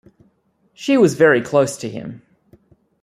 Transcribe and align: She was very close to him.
She 0.73 0.97
was 0.97 1.13
very 1.13 1.41
close 1.43 1.77
to 1.77 1.87
him. 1.87 2.23